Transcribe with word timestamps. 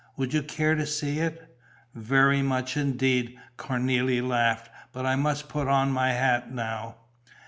Would 0.17 0.33
you 0.33 0.41
care 0.41 0.73
to 0.73 0.87
see 0.87 1.19
it?" 1.19 1.55
"Very 1.93 2.41
much 2.41 2.75
indeed!" 2.75 3.37
Cornélie 3.55 4.27
laughed. 4.27 4.71
"But 4.91 5.05
I 5.05 5.15
must 5.15 5.47
put 5.47 5.67
on 5.67 5.91
my 5.91 6.11
hat 6.13 6.51
now." 6.51 6.95